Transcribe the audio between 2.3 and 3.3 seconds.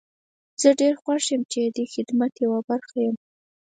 يوه برخه يم.